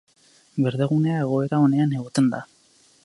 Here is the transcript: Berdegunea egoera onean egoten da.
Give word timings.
Berdegunea 0.67 1.19
egoera 1.25 1.59
onean 1.67 1.95
egoten 1.99 2.33
da. 2.33 2.41